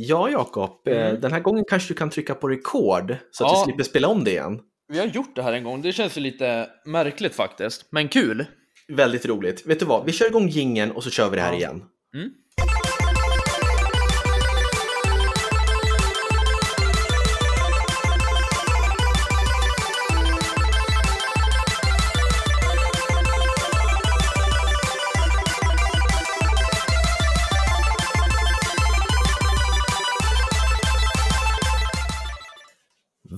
[0.00, 1.20] Ja, Jakob, eh, Mm.
[1.20, 3.58] den här gången kanske du kan trycka på rekord så att Ja.
[3.58, 4.60] du slipper spela om det igen.
[4.92, 8.44] Vi har gjort det här en gång, det känns ju lite märkligt faktiskt, men kul.
[8.88, 9.66] Väldigt roligt.
[9.66, 11.58] Vet du vad, vi kör igång gingen och så kör vi det här Ja.
[11.58, 11.82] igen.
[12.14, 12.30] Mm.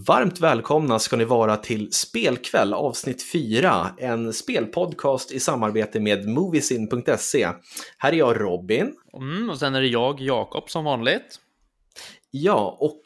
[0.06, 7.48] Varmt välkomna ska ni vara till Spelkväll avsnitt 4, en spelpodcast i samarbete med Moviesin.se.
[7.98, 8.92] Här är jag Robin.
[9.16, 11.40] Mm, och sen är det jag, Jakob, som vanligt.
[12.30, 13.00] Ja, och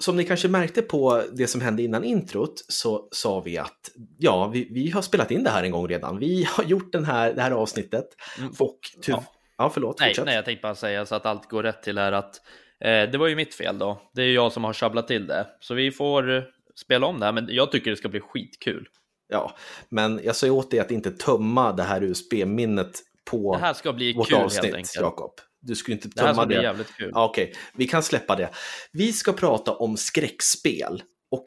[0.00, 4.46] som ni kanske märkte på det som hände innan introt så sa vi att ja,
[4.48, 6.18] vi, vi har spelat in det här en gång redan.
[6.18, 8.06] Vi har gjort den här, det här avsnittet.
[8.38, 9.24] Mm, Och ty- Ja.
[9.58, 9.70] ja.
[9.74, 10.24] förlåt, Nej, fortsätt.
[10.24, 12.40] nej, jag tänkte bara säga så att allt går rätt till här att
[12.84, 14.02] det var ju mitt fel då.
[14.14, 15.46] Det är ju jag som har sjabblat till det.
[15.60, 16.42] Så vi får eh,
[16.74, 18.88] spela om det här, men jag tycker det ska bli skitkul.
[19.28, 19.56] Ja,
[19.88, 23.92] men jag ju åt dig att inte tömma det här USB-minnet på Det här ska
[23.92, 24.96] bli vårt kul helt avsnitt, enkelt.
[24.96, 25.32] Jakob.
[25.60, 26.62] Du skulle inte Det här tömma ska bli det.
[26.62, 27.10] jävligt kul.
[27.14, 28.50] Ja, Okej, vi kan släppa det.
[28.92, 31.02] Vi ska prata om skräckspel.
[31.30, 31.44] Och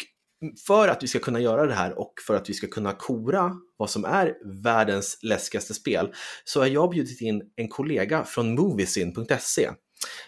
[0.68, 3.52] för att vi ska kunna göra det här och för att vi ska kunna kora
[3.78, 9.70] vad som är världens läskigaste spel så har jag bjudit in en kollega från Moviesin.se.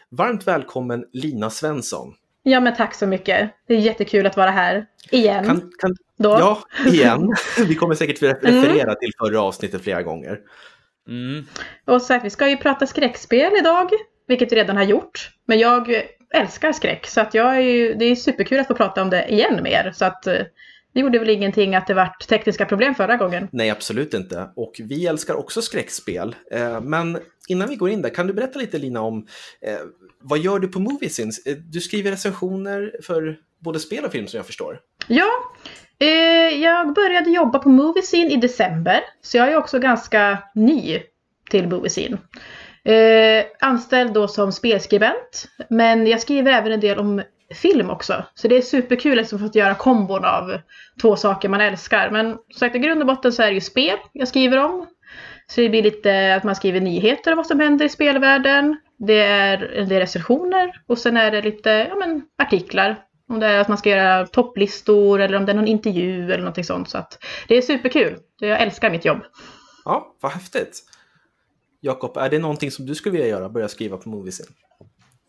[0.10, 2.14] Varmt välkommen Lina Svensson.
[2.44, 3.50] Ja, men tack så mycket.
[3.68, 5.46] Det är jättekul att vara här igen.
[5.46, 6.30] Kan, kan, då.
[6.30, 7.36] ja, igen.
[7.68, 8.36] Vi kommer säkert Mm.
[8.42, 10.40] referera till förra avsnittet flera gånger.
[11.08, 11.46] Mm.
[11.86, 13.90] Och så att vi ska ju prata skräckspel idag,
[14.28, 15.32] vilket vi redan har gjort.
[15.46, 19.02] Men jag älskar skräck, så att jag är ju, det är superkul att få prata
[19.02, 19.92] om det igen med er.
[19.96, 20.42] Så att eh,
[20.94, 23.48] det gjorde väl ingenting att det vart tekniska problem förra gången.
[23.52, 24.50] Nej, absolut inte.
[24.56, 26.36] Och vi älskar också skräckspel.
[26.52, 29.28] Eh, Men innan vi går in där, kan du berätta lite Lina om
[29.62, 29.76] eh,
[30.22, 31.32] vad gör du på Moviesin?
[31.46, 34.80] Eh, Du skriver recensioner för både spel och film som jag förstår.
[35.08, 35.28] Ja,
[36.60, 41.00] jag började jobba på Moviesin i december, så jag är också ganska ny
[41.52, 42.18] till Moviesin.
[42.84, 47.22] Eh, anställd då som spelskribent, men jag skriver även en del om
[47.54, 48.24] film också.
[48.36, 50.58] Så det är superkul att få göra kombon av
[51.02, 52.10] två saker man älskar.
[52.10, 54.88] Men som sagt, i grund och botten så är det ju spel jag skriver om.
[55.48, 58.78] Så det blir lite att man skriver nyheter om vad som händer i spelvärlden.
[58.98, 63.00] Det är en del recensioner och sen är det lite ja, men, artiklar.
[63.30, 66.38] Om det är att man ska göra topplistor eller om det är någon intervju eller
[66.38, 66.90] någonting sånt.
[66.90, 68.18] Så att det är superkul.
[68.40, 69.20] Jag älskar mitt jobb.
[69.86, 70.84] Ja, vad häftigt.
[71.80, 73.50] Jakob, är det någonting som du skulle vilja göra?
[73.50, 74.46] Börja skriva på Moviesin?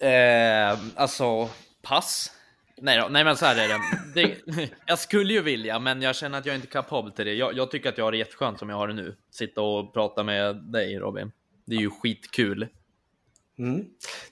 [0.00, 1.49] Eh, alltså,
[1.82, 2.32] pass.
[2.81, 3.81] Nej, då, nej men så här är det.
[4.15, 4.69] det.
[4.87, 7.34] Jag skulle ju vilja, men jag känner att jag inte är kapabel till det.
[7.34, 9.16] Jag, jag tycker att jag har det jätteskönt som jag har det nu.
[9.31, 11.32] Sitta och prata med dig Robin.
[11.66, 12.69] Det är ju skitkul.
[13.59, 13.84] Mm,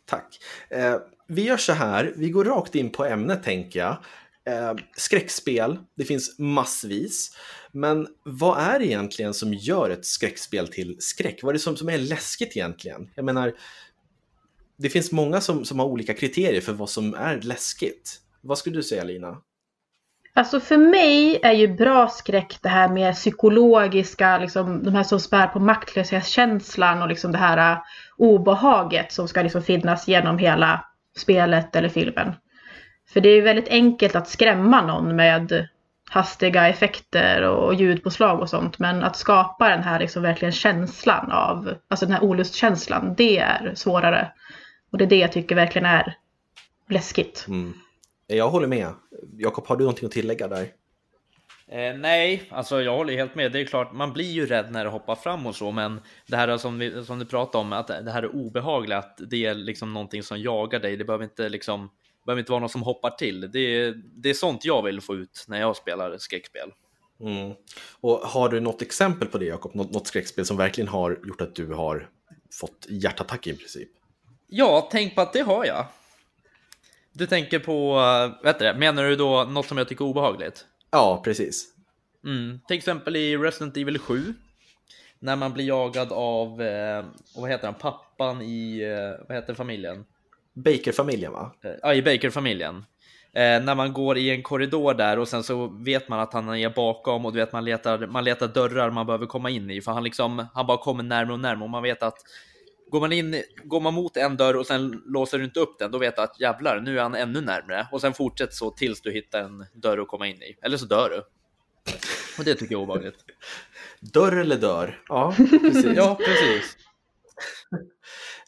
[0.04, 0.38] tack.
[0.70, 0.96] Eh,
[1.28, 3.96] vi gör så här, vi går rakt in på ämnet tänker jag.
[4.44, 7.36] Eh, skräckspel, det finns massvis.
[7.72, 11.42] Men vad är det egentligen som gör ett skräckspel till skräck?
[11.42, 13.10] Vad är det som, som är läskigt egentligen?
[13.14, 13.54] Jag menar,
[14.82, 18.20] det finns många som, som har olika kriterier för vad som är läskigt.
[18.41, 19.36] Vad skulle du säga Lina?
[20.34, 25.20] Alltså för mig är ju bra skräck det här med psykologiska, liksom, de här som
[25.20, 27.82] spär på maktlöshetskänslan och liksom det här uh,
[28.16, 30.84] obehaget som ska liksom finnas genom hela
[31.16, 32.32] spelet eller filmen.
[33.12, 35.68] För det är ju väldigt enkelt att skrämma någon med
[36.10, 38.78] hastiga effekter och ljudpåslag och sånt.
[38.78, 43.72] Men att skapa den här liksom verkligen känslan av, alltså den här olustkänslan, det är
[43.74, 44.32] svårare.
[44.90, 46.16] Och det är det jag tycker verkligen är
[46.88, 47.44] läskigt.
[47.48, 47.74] Mm.
[48.26, 48.94] Jag håller med.
[49.38, 50.68] Jakob, har du någonting att tillägga där?
[51.72, 53.52] Eh, nej, alltså jag håller helt med.
[53.52, 56.36] Det är klart, man blir ju rädd när det hoppar fram och så, men det
[56.36, 59.54] här som, vi, som du pratade om, att det här är obehagligt, att det är
[59.54, 60.96] liksom någonting som jagar dig.
[60.96, 61.90] Det behöver inte liksom,
[62.26, 63.50] behöver inte vara något som hoppar till.
[63.52, 66.72] Det är, det är sånt jag vill få ut när jag spelar skräckspel.
[67.20, 67.52] Mm.
[68.00, 69.74] Och har du något exempel på det Jakob?
[69.74, 72.08] Något, något skräckspel som verkligen har gjort att du har
[72.60, 73.90] fått hjärtattack i princip?
[74.52, 75.86] Ja, tänk på att det har jag.
[77.12, 80.08] Du tänker på, äh, vet du det, menar du då något som jag tycker är
[80.08, 80.64] obehagligt?
[80.91, 81.74] Ja, precis.
[82.24, 82.60] Mm.
[82.68, 84.34] Till exempel i Resident Evil 7.
[85.18, 87.04] När man blir jagad av, eh,
[87.36, 90.04] vad heter han, pappan i, eh, vad heter familjen?
[90.53, 91.53] Baker-familjen va?
[91.64, 92.84] Eh, Ja, i Baker-familjen.
[93.32, 96.56] Eh, när man går i en korridor där och sen så vet man att han
[96.56, 99.80] är bakom och du vet man letar, man letar dörrar man behöver komma in i
[99.80, 102.18] för han liksom, han bara kommer närmare och närmare och man vet att
[102.91, 105.91] går man in, går man mot en dörr och sen låser du inte upp den,
[105.91, 109.01] då vet du att jävlar, nu är han ännu närmare och sen fortsätter så tills
[109.01, 111.22] du hittar en dörr att komma in i, eller så dör du.
[112.39, 113.25] Och det tycker jag är obehagligt.
[114.01, 115.03] Dörr eller dör?
[115.09, 115.97] Ja, precis.
[115.97, 116.77] Ja, precis.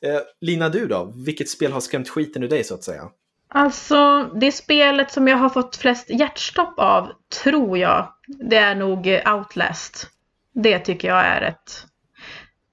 [0.04, 1.12] Eh, Lina, du då?
[1.26, 3.10] Vilket spel har skrämt skiten ur dig så att säga?
[3.48, 7.12] Alltså, det spelet som jag har fått flest hjärtstopp av,
[7.42, 10.10] tror jag, det är nog Outlast.
[10.54, 11.86] Det tycker jag är ett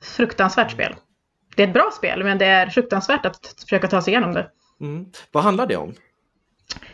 [0.04, 0.96] fruktansvärt spel.
[1.60, 4.48] Det är ett bra spel, men det är fruktansvärt att försöka ta sig igenom det.
[4.82, 5.06] Mm.
[5.32, 5.94] Vad handlar det om?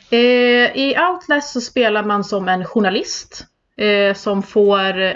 [0.10, 3.46] Eh, I Outlast så spelar man som en journalist
[3.78, 5.14] eh, som får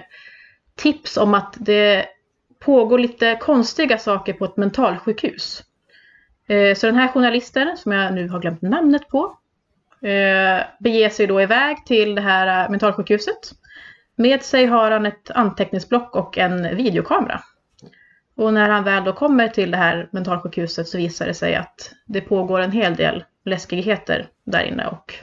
[0.76, 2.06] tips om att det
[2.60, 5.64] pågår lite konstiga saker på ett mentalsjukhus.
[6.48, 9.38] Eh, så den här journalisten, som jag nu har glömt namnet på,
[10.08, 13.52] eh, beger sig då iväg till det här mentalsjukhuset.
[14.16, 17.42] Med sig har han ett anteckningsblock och en videokamera.
[18.40, 21.92] Och när han väl då kommer till det här mentalsjukhuset så visar det sig att
[22.06, 24.88] det pågår en hel del läskigheter där inne.
[24.88, 25.14] Och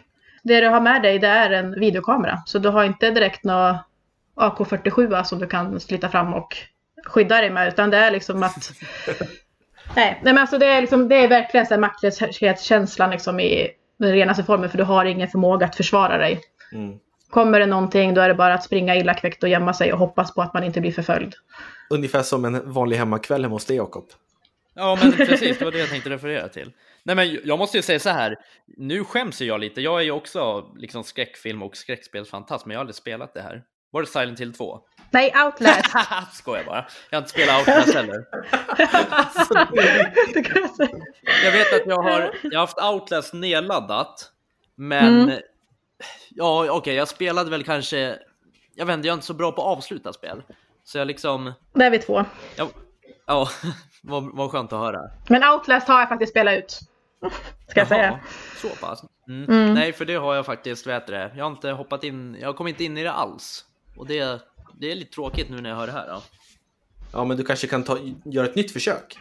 [0.43, 2.43] det du har med dig det är en videokamera.
[2.47, 3.77] Så du har inte direkt någon
[4.37, 6.57] AK47 som du kan slita fram och
[7.07, 7.69] skydda dig med.
[7.69, 8.73] Utan det är liksom att...
[9.97, 13.69] nej, men alltså det är, liksom, det är verkligen en maktlöshetskänslan liksom i
[13.99, 14.71] den renaste formen.
[14.71, 16.41] För du har ingen förmåga att försvara dig.
[16.73, 16.99] Mm.
[17.37, 19.99] Kommer det någonting då är det bara att springa illa kvickt och gömma sig och
[19.99, 21.35] hoppas på att man inte blir förföljd.
[21.91, 24.05] Ungefär som en vanlig hemmakväll hemma hos dig Jakob.
[24.75, 26.73] Ja men precis, det var det jag tänkte referera till.
[27.03, 28.37] Nej men jag måste ju säga så här,
[28.77, 29.81] nu skäms jag lite.
[29.81, 33.63] Jag är ju också liksom skräckfilm och skräckspelsfantast, men jag har aldrig spelat det här.
[33.91, 34.81] Var det Silent Hill 2?
[35.11, 35.91] Nej, Outlast.
[36.33, 36.87] Skojar bara.
[37.11, 38.25] Jag har inte spelat Outlast heller.
[41.45, 44.33] jag vet att jag har, jag har haft Outlast nedladdat,
[44.77, 45.41] men mm.
[46.29, 48.19] Ja, okej, okay, jag spelade väl kanske,
[48.75, 50.43] jag vet inte, jag är inte så bra på att avsluta spel.
[50.85, 51.53] Så jag liksom...
[51.73, 52.25] Det är vi två.
[52.57, 52.69] Ja,
[53.27, 53.49] ja
[54.03, 55.01] vad, vad skönt att höra.
[55.29, 56.81] Men Outlast har jag faktiskt spelat ut.
[57.69, 58.21] Ska jag säga.
[58.57, 59.05] Så pass?
[59.29, 59.51] Mm.
[59.51, 59.75] Mm.
[59.75, 61.33] Nej, för det har jag faktiskt, vet det.
[61.37, 63.65] Jag har inte hoppat in, jag har kommit in i det alls.
[63.97, 64.43] Och det,
[64.75, 66.09] det är lite tråkigt nu när jag hör det här.
[66.09, 66.23] Då.
[67.13, 69.19] Ja, men du kanske kan ta, göra ett nytt försök?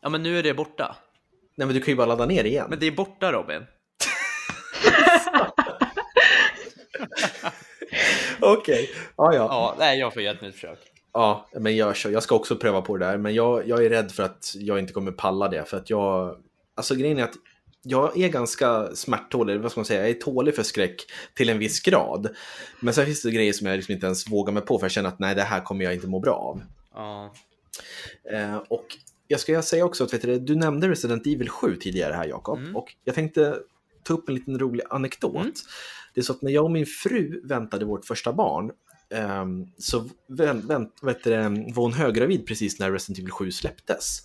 [0.00, 0.96] Ja, men nu är det borta.
[1.56, 2.66] Nej, men du kan ju bara ladda ner igen.
[2.70, 3.62] Men det är borta Robin.
[8.40, 8.88] Okej, okay.
[9.16, 9.46] ja, ja.
[9.50, 10.78] Ja, nej, jag får göra ett nytt försök.
[11.12, 14.12] Ja, men jag, jag ska också pröva på det där, men jag, jag är rädd
[14.12, 15.64] för att jag inte kommer palla det.
[15.64, 16.36] För att jag,
[16.74, 17.36] alltså grejen är att
[17.82, 20.96] jag är ganska smärttålig, vad ska man säga, jag är tålig för skräck
[21.34, 22.28] till en viss grad.
[22.80, 24.92] Men sen finns det grejer som jag liksom inte ens vågar mig på för jag
[24.92, 26.62] känner att nej, det här kommer jag inte må bra av.
[26.94, 27.34] Ja.
[28.32, 28.86] Eh, och
[29.28, 32.58] jag ska säga också att vet du, du nämnde Resident Evil 7 tidigare här Jakob,
[32.58, 32.76] mm.
[32.76, 33.58] och jag tänkte
[34.02, 35.36] ta upp en liten rolig anekdot.
[35.36, 35.52] Mm.
[36.14, 38.70] Det är så att när jag och min fru väntade vårt första barn
[39.42, 41.30] um, så vänt, vänt, vet du,
[41.74, 44.20] var hon höggravid precis när Resident Evil 7 släpptes.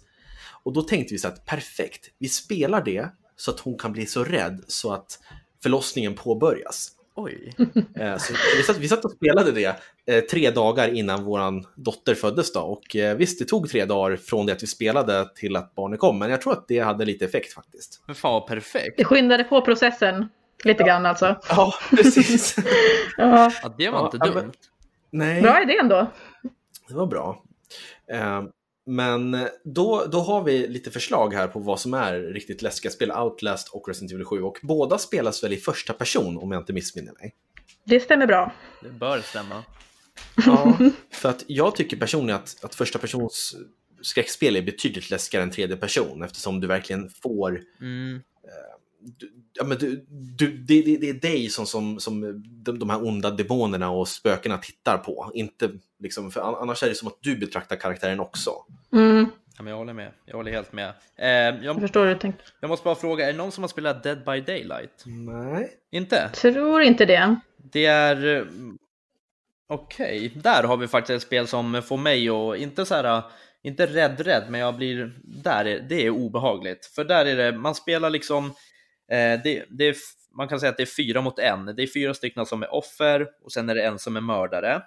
[0.64, 4.06] Och då tänkte vi så att perfekt, vi spelar det så att hon kan bli
[4.06, 5.20] så rädd så att
[5.64, 6.92] förlossningen påbörjas.
[7.16, 7.54] Oj.
[7.96, 9.76] Eh, så vi, satt, vi satt och spelade det
[10.06, 11.42] eh, tre dagar innan vår
[11.76, 12.54] dotter föddes.
[12.54, 12.60] Då.
[12.60, 16.00] Och eh, visst, det tog tre dagar från det att vi spelade till att barnet
[16.00, 18.04] kom, men jag tror att det hade lite effekt faktiskt.
[18.06, 18.98] Men fan vad perfekt.
[18.98, 20.30] Det skyndade på processen
[20.64, 20.88] lite ja.
[20.88, 21.40] grann alltså.
[21.50, 22.56] Ja, precis.
[23.18, 23.52] ja.
[23.64, 23.76] ja.
[23.78, 24.52] det var inte dumt.
[25.10, 25.42] nej.
[25.42, 26.12] Bra idé ändå.
[26.88, 27.44] Det var bra.
[28.86, 33.12] Men då, då har vi lite förslag här på vad som är riktigt läskiga spel,
[33.12, 34.42] Outlast och Resident Evil 7.
[34.42, 37.36] Och båda spelas väl i första person om jag inte missminner mig.
[37.84, 38.54] Det stämmer bra.
[38.82, 39.64] Det bör stämma.
[40.46, 40.78] Ja,
[41.12, 43.56] för att jag tycker personligen att, att första persons
[44.02, 48.77] skräckspel är betydligt läskigare än tredje person eftersom du verkligen får mm du,
[49.54, 53.08] ja, men du, du, det, det, det, är dig som, som, som de, de här
[53.08, 55.32] onda demonerna och spökena tittar på.
[55.34, 58.52] Inte liksom, för annars är det som att du betraktar karaktären också.
[58.94, 59.26] Mm.
[59.58, 60.12] Ja, men jag håller med.
[60.26, 60.94] Jag håller helt med.
[61.16, 62.46] Eh, jag, jag förstår hur du tänker.
[62.60, 65.04] Jag måste bara fråga, är det någon som har spelat Dead by Daylight?
[65.06, 65.70] Nej.
[65.92, 66.30] Inte?
[66.30, 67.36] Tror inte det.
[67.58, 68.36] Det är...
[68.36, 68.44] Eh,
[69.70, 70.42] okej, okay.
[70.42, 73.24] där har vi faktiskt ett spel som får mig att, inte så här,
[73.64, 76.86] inte rädd rädd, men jag blir, där det är obehagligt.
[76.86, 78.54] För där är det, man spelar liksom
[79.12, 79.96] Eh, det, det är,
[80.38, 81.66] man kan säga att det är fyra mot en.
[81.66, 84.82] Det är fyra stycken som är offer och sen är det en som är mördare.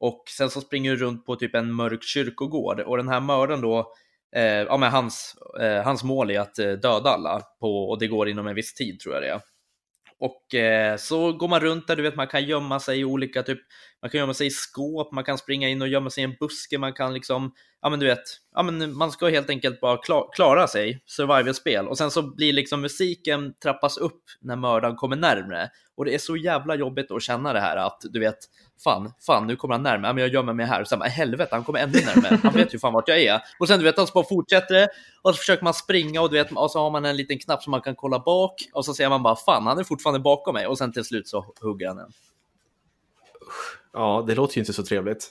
[0.00, 3.60] Och sen så springer du runt på typ en mörk kyrkogård och den här mördaren
[3.60, 3.92] då,
[4.36, 8.06] eh, ja men hans, eh, hans mål är att eh, döda alla på, och det
[8.06, 9.40] går inom en viss tid tror jag det är.
[10.18, 13.42] Och eh, så går man runt där, du vet man kan gömma sig i olika,
[13.42, 13.58] typ,
[14.02, 16.36] man kan gömma sig i skåp, man kan springa in och gömma sig i en
[16.40, 18.22] buske, man kan liksom, ja men du vet,
[18.54, 21.88] ja men man ska helt enkelt bara klar, klara sig, survival-spel.
[21.88, 25.70] Och sen så blir liksom musiken trappas upp när mördaren kommer närmre.
[25.96, 28.38] Och det är så jävla jobbigt att känna det här att du vet,
[28.84, 30.80] fan, fan nu kommer han närmare, men jag gömmer mig här.
[30.80, 32.38] Och sen bara, helvete, han kommer ännu närmare.
[32.42, 33.40] Han vet ju fan vart jag är.
[33.58, 34.88] Och sen du vet, han bara fortsätter det.
[35.22, 37.62] Och så försöker man springa och du vet, och så har man en liten knapp
[37.62, 38.54] som man kan kolla bak.
[38.72, 40.66] Och så ser man bara, fan, han är fortfarande bakom mig.
[40.66, 42.12] Och sen till slut så hugger han en.
[43.92, 45.30] Ja, det låter ju inte så trevligt.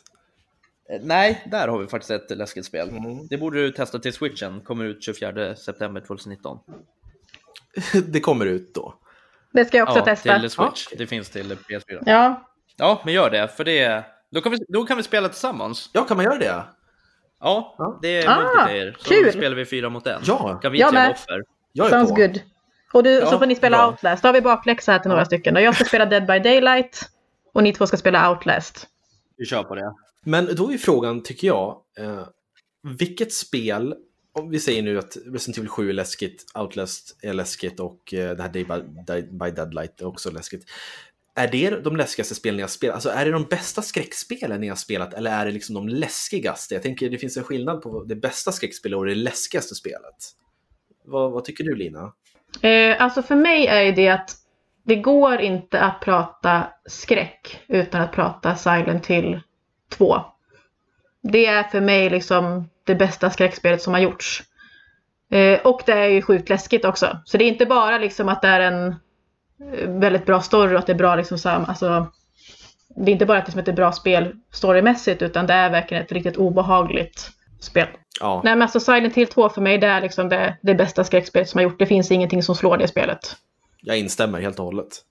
[0.90, 2.90] Eh, Nej, där har vi faktiskt ett läskigt spel.
[2.90, 3.28] Mm.
[3.28, 6.60] Det borde du testa till switchen, kommer ut 24 september 2019.
[8.08, 8.94] det kommer ut då.
[9.54, 10.40] Det ska jag också Ja, testa.
[10.40, 10.86] till Switch.
[10.88, 10.98] Okej.
[10.98, 12.04] Det finns till PS4.
[12.06, 14.04] Ja, Ja, men gör det, för det...
[14.32, 15.90] Då kan vi, då kan vi spela tillsammans.
[15.94, 16.64] Ja, kan man göra det?
[17.40, 18.00] Ja, Ja.
[18.02, 18.96] det är Ah, multiplayer.
[19.00, 19.26] Så kul.
[19.26, 20.22] då spelar vi fyra mot en.
[20.26, 20.60] Ja.
[20.62, 21.12] Kan vi Jag med.
[21.12, 21.44] offer?
[21.74, 22.16] Jag är sounds på.
[22.16, 22.42] good.
[22.94, 23.88] Och du, Ja, så får ni spela bra.
[23.88, 24.22] Outlast.
[24.24, 25.56] Då har vi bakläxa här till några stycken.
[25.56, 27.10] Och jag ska spela Dead by Daylight.
[27.54, 28.88] Och ni två ska spela Outlast.
[29.38, 29.94] Vi kör på det.
[30.24, 32.28] Men då är frågan, tycker jag, eh,
[32.84, 33.96] vilket spel,
[34.34, 38.36] om vi säger nu att Resident Evil 7 är läskigt, Outlast är läskigt och eh,
[38.36, 40.66] det här Day by, Day by Deadlight är också läskigt.
[41.36, 42.96] Är det de läskigaste spelen ni har spelat?
[42.96, 46.74] Alltså är det de bästa skräckspelen ni har spelat eller är det liksom de läskigaste?
[46.74, 50.16] Jag tänker det finns en skillnad på det bästa skräckspelet och det läskigaste spelet.
[51.06, 52.14] Vad, vad tycker du Lina?
[52.62, 54.36] Eh, alltså för mig är det att
[54.86, 59.40] det går inte att prata skräck utan att prata Silent Hill
[59.94, 60.22] 2.
[61.22, 64.44] Det är för mig liksom det bästa skräckspelet som har gjorts.
[65.32, 67.18] Eh, och det är ju sjukt läskigt också.
[67.26, 68.88] Så det är inte bara liksom att det är en
[69.74, 72.08] eh, väldigt bra story och att det är bra liksom så här, alltså,
[72.96, 76.04] Det är inte bara att det är ett bra spel storymässigt utan det är verkligen
[76.04, 77.88] ett riktigt obehagligt spel.
[78.20, 81.04] Ja, Nej men alltså Silent Hill 2 för mig det är liksom det, det bästa
[81.04, 81.80] skräckspelet som har gjort.
[81.80, 83.36] Det finns ingenting som slår det spelet.
[83.82, 85.02] jag instämmer helt och hållet.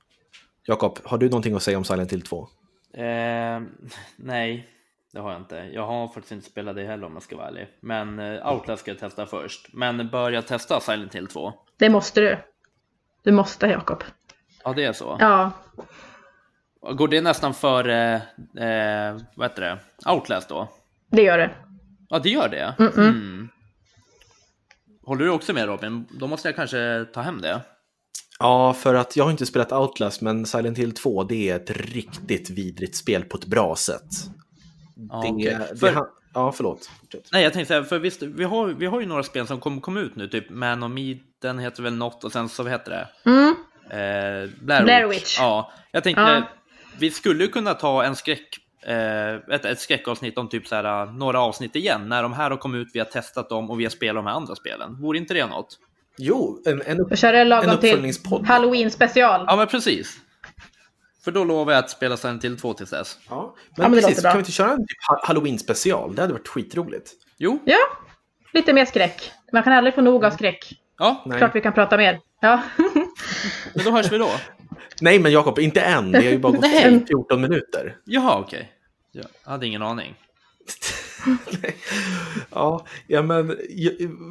[0.67, 2.49] Jakob, har du någonting att säga om Silent Hill 2?
[2.95, 3.63] Eh,
[4.17, 4.69] nej,
[5.13, 5.57] det har jag inte.
[5.57, 7.69] Jag har faktiskt inte spelat det heller om jag ska vara ärlig.
[7.81, 9.69] Men eh, Outlast ska jag testa först.
[9.73, 11.53] Men bör jag testa Silent Hill 2?
[11.79, 12.39] Det måste du.
[13.23, 14.05] Du måste Jakob.
[14.65, 15.17] Ja, det är så.
[15.21, 15.51] Ja.
[16.81, 18.15] Går det nästan för, eh,
[18.67, 19.79] eh, vad heter det,
[20.11, 20.69] Outlast då?
[21.11, 21.51] Det gör det.
[22.09, 22.75] Ja, det gör det?
[22.79, 23.49] Mm.
[25.03, 26.07] Håller du också med Robin?
[26.11, 27.61] Då måste jag kanske ta hem det.
[28.43, 31.71] Ja, för att jag har inte spelat Outlast, men Silent Hill 2, det är ett
[31.71, 34.03] riktigt vidrigt spel på ett bra sätt.
[35.11, 35.59] Ja, det, okej.
[35.71, 36.91] det, För- ja, förlåt.
[37.33, 39.81] Nej, jag tänkte säga, för visst, vi har, vi har ju några spel som kommer
[39.81, 42.73] kom ut nu, typ Man of Meat, den heter väl något och sen så vad
[42.73, 43.31] heter det?
[43.31, 43.55] Mm.
[43.91, 45.21] Eh, Blair, Blair Witch.
[45.21, 45.39] Witch.
[45.39, 46.43] Ja, jag tänkte, Ja.
[46.99, 48.49] vi skulle kunna ta en skräck,
[48.87, 52.57] eh, ett, ett skräckavsnitt om typ så här, några avsnitt igen, när de här har
[52.57, 55.01] kommit ut, vi har testat dem och vi har spelat de här andra spelen.
[55.01, 55.79] Vore inte det något?
[56.19, 58.47] Jo, en, en, upp, kör det en lagom till uppföljningspodd.
[58.47, 59.45] Halloween special.
[59.47, 60.17] Ja, men precis.
[61.25, 63.19] För då lovar jag att spela sen till två tills dess.
[63.29, 66.15] Ja, Ja, men men det precis, kan vi inte köra en typ ha- Halloween-special?
[66.15, 67.11] Det hade varit skitroligt.
[67.39, 67.79] Jo, Ja,
[68.53, 69.31] lite mer skräck.
[69.53, 70.73] Man kan aldrig få nog av skräck.
[70.99, 72.21] ja, Nej, Klart vi kan prata mer.
[72.41, 72.63] Ja.
[73.75, 74.31] men då hörs vi då.
[75.01, 76.13] Nej men Jakob, inte än.
[76.13, 77.05] Det har ju bara gått Nej.
[77.09, 77.97] 14 minuter.
[78.05, 78.73] Jaha, okej.
[79.13, 80.15] Jag hade ingen aning.
[82.51, 83.57] ja, ja, men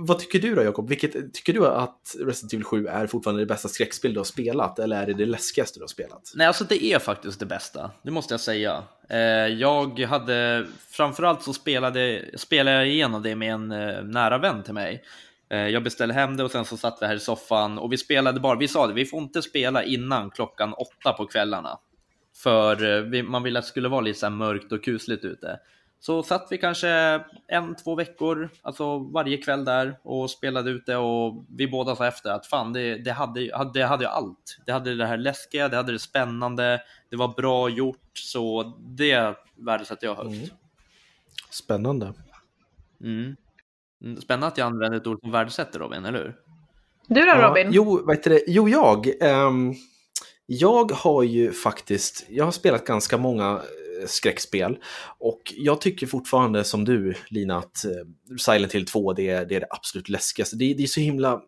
[0.08, 0.90] vad tycker du då Jakob?
[0.90, 4.80] Vilket, tycker du att Resident Evil 7 är fortfarande det bästa skräckspel du har spelat?
[4.80, 6.32] Eller är det det läskigaste du har spelat?
[6.36, 7.92] Nej, alltså det är faktiskt det bästa.
[8.04, 8.84] Det måste jag säga.
[9.10, 14.64] Eh, jag hade, framförallt så spelade, spelade jag igenom det med en eh, nära vän
[14.64, 15.04] till mig.
[15.50, 17.98] Eh, jag beställde hem det och sen så satt vi här i soffan och vi
[17.98, 21.80] spelade bara, vi sa det, vi får inte spela innan klockan åtta på kvällarna.
[22.44, 25.60] För man ville att det skulle vara lite så här mörkt och kusligt ute.
[26.04, 26.90] Så satt vi kanske
[27.48, 32.08] en, två veckor, alltså varje kväll där och spelade ut det och vi båda sa
[32.08, 34.58] efter att fan, det, det, hade, det hade ju allt.
[34.66, 39.36] Det hade det här läskiga, det hade det spännande, det var bra gjort, så det
[39.56, 40.30] värdesätter jag högt.
[40.30, 40.50] Mm.
[41.50, 42.14] Spännande.
[43.02, 43.36] Mm.
[44.04, 46.36] Mm, Spännande att jag använder ett ord som värdesätter Robin, eller hur?
[47.08, 47.70] Du då Ja, Robin?
[47.72, 48.44] jo, vad heter det?
[48.48, 49.08] jo, jag.
[49.22, 49.74] ehm,
[50.46, 53.62] jag har ju faktiskt, jag har spelat ganska många
[54.06, 54.78] skräckspel
[55.20, 57.92] och jag tycker fortfarande som du Lina att eh,
[58.38, 60.56] Silent Hill 2 det är det, är det absolut läskigaste.
[60.56, 61.42] Det, det är så himla,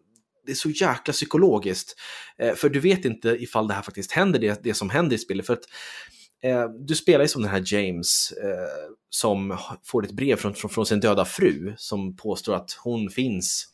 [0.45, 1.95] det är så jäkla psykologiskt.
[2.37, 5.19] Eh, för du vet inte ifall det här faktiskt händer, det, det som händer i
[5.19, 5.45] spelet.
[5.45, 5.65] För att
[6.43, 10.71] eh, du spelar ju som den här James eh, som får ett brev från, från,
[10.71, 13.72] från sin döda fru som påstår att hon finns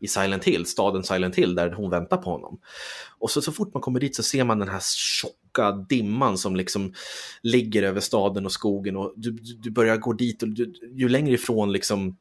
[0.00, 2.60] i Silent Hill, staden Silent Hill, där hon väntar på honom.
[3.18, 6.56] Och så, så fort man kommer dit så ser man den här tjocka dimman som
[6.56, 6.94] liksom
[7.42, 11.08] ligger över staden och skogen och du, du, du börjar gå dit och du, ju
[11.08, 12.16] längre ifrån liksom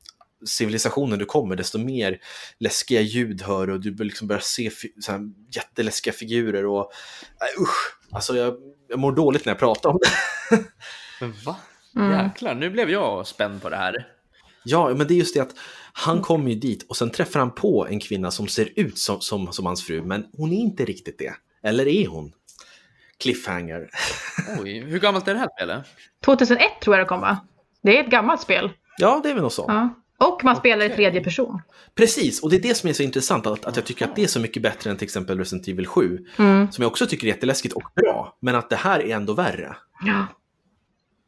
[0.46, 2.20] civilisationen du kommer, desto mer
[2.60, 6.92] läskiga ljud hör och du liksom börjar se så här jätteläskiga figurer och
[7.42, 8.56] äh, usch, alltså jag,
[8.88, 10.58] jag mår dåligt när jag pratar om det.
[11.20, 11.56] Men va?
[11.96, 12.12] Mm.
[12.12, 14.08] Jäklar, nu blev jag spänd på det här.
[14.64, 15.56] Ja, men det är just det att
[15.94, 19.22] han kommer ju dit och sen träffar han på en kvinna som ser ut som,
[19.22, 21.34] som, som hans fru, men hon är inte riktigt det.
[21.64, 22.32] Eller är hon?
[23.18, 23.90] Cliffhanger.
[24.62, 25.86] Oj, hur gammalt är det här spelet?
[26.26, 27.38] 2001 tror jag det kom va?
[27.82, 28.70] Det är ett gammalt spel.
[28.98, 29.66] Ja, det är väl nog så.
[29.68, 29.90] Ja.
[30.18, 31.62] Och man spelar i tredje person.
[31.96, 34.24] Precis, och det är det som är så intressant, att, att jag tycker att det
[34.24, 36.72] är så mycket bättre än till exempel Resident Evil 7, Mm.
[36.72, 39.76] som jag också tycker är jätteläskigt och bra, men att det här är ändå värre.
[40.06, 40.26] Ja.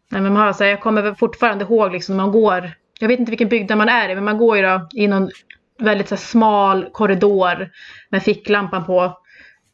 [0.10, 2.72] Nej, men man har, så här, jag kommer väl fortfarande ihåg liksom man går,
[3.05, 5.29] jag vet inte vilken byggnad man är i, men man går ju då i någon
[5.79, 7.72] väldigt så här, smal korridor
[8.10, 9.17] med ficklampan på.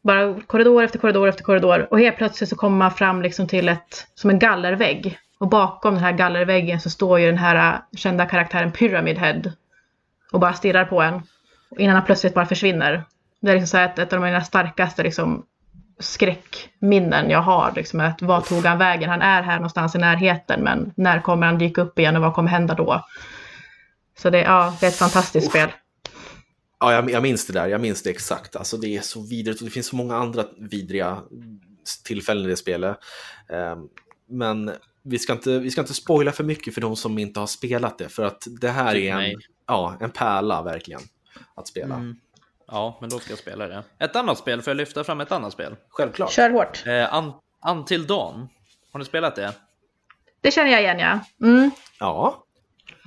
[0.03, 3.69] Bara korridor efter korridor efter korridor och helt plötsligt så kommer man fram liksom till
[3.69, 5.19] ett, som en gallervägg.
[5.39, 9.41] Och bakom den här gallerväggen så står ju den här äh, kända karaktären Pyramid Head
[10.31, 11.22] och bara stirrar på en.
[11.77, 13.03] Innan han plötsligt bara försvinner.
[13.41, 15.46] Det är liksom så här ett, ett av mina starkaste liksom,
[16.00, 17.74] skräckminnen jag har.
[17.75, 19.10] Liksom, att vad tog han vägen?
[19.10, 22.34] Han är här någonstans i närheten men när kommer han dyka upp igen och vad
[22.34, 23.06] kommer hända då?
[24.18, 25.70] Så det, ja, det är ett fantastiskt spel.
[26.80, 27.68] Ja, jag, jag minns det där.
[27.68, 28.56] Jag minns det exakt.
[28.56, 31.22] Alltså, det är så vidrigt och det finns så många andra vidriga
[32.06, 32.98] tillfällen i det spelet.
[33.50, 33.89] Um,
[34.30, 34.72] men
[35.04, 37.98] vi ska, inte, vi ska inte spoila för mycket för de som inte har spelat
[37.98, 41.01] det, för att det här är en, ja, en pärla verkligen
[41.56, 41.96] att spela.
[41.96, 42.16] Mm.
[42.67, 43.83] Ja, men då ska jag spela det.
[44.00, 45.75] Ett annat spel, får jag lyfta fram ett annat spel?
[45.89, 46.31] Självklart.
[46.31, 46.83] Kör hårt.
[46.86, 47.24] Eh,
[47.69, 48.47] Until Dawn.
[48.91, 49.53] Har ni spelat det?
[50.41, 51.19] Det känner jag igen, ja.
[51.47, 51.71] Mm.
[52.00, 52.43] Ja.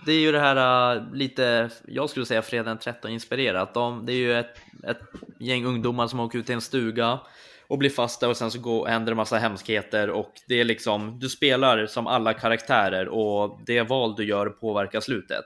[0.06, 3.74] Det är ju det här uh, lite, jag skulle säga fredagen 13 inspirerat.
[3.74, 5.00] De, det är ju ett, ett
[5.40, 7.20] gäng ungdomar som åker ut till en stuga
[7.68, 11.18] och blir fasta och sen så går, händer det massa hemskheter och det är liksom,
[11.18, 15.44] du spelar som alla karaktärer och det val du gör påverkar slutet.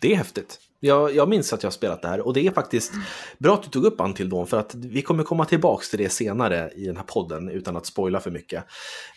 [0.00, 0.58] Det är häftigt.
[0.82, 2.92] Jag, jag minns att jag har spelat det här och det är faktiskt
[3.38, 6.08] bra att du tog upp Until Dawn för att vi kommer komma tillbaka till det
[6.08, 8.64] senare i den här podden utan att spoila för mycket.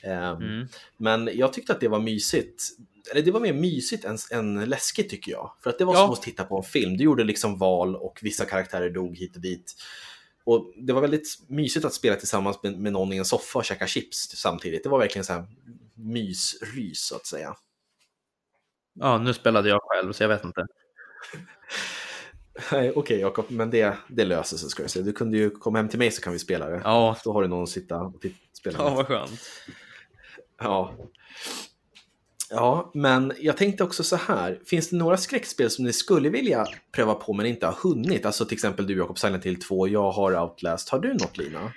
[0.03, 0.67] Um, mm.
[0.97, 2.63] Men jag tyckte att det var mysigt.
[3.11, 5.51] Eller det var mer mysigt än, än läskigt tycker jag.
[5.63, 5.99] För att det var ja.
[5.99, 6.97] som att titta på en film.
[6.97, 9.73] Du gjorde liksom val och vissa karaktärer dog hit och dit.
[10.45, 13.65] Och det var väldigt mysigt att spela tillsammans med, med någon i en soffa och
[13.65, 14.83] käka chips samtidigt.
[14.83, 15.45] Det var verkligen så här
[15.95, 17.55] mysrys så att säga.
[18.93, 20.65] Ja, nu spelade jag själv så jag vet inte.
[22.71, 25.05] Nej, okej okay, Jakob, men det, det löser sig ska jag säga.
[25.05, 26.81] Du kunde ju komma hem till mig så kan vi spela det.
[26.83, 27.17] Ja.
[27.23, 28.87] Då har du någon att sitta och spela med.
[28.87, 29.41] Ja, vad skönt.
[30.59, 30.95] Ja.
[32.49, 34.59] Ja, men jag tänkte också så här.
[34.65, 38.25] Finns det några skräckspel som ni skulle vilja pröva på men inte har hunnit?
[38.25, 40.89] Alltså till exempel du Jakob, Silent Hill 2, jag har Outlast.
[40.89, 41.71] Har du något Lina?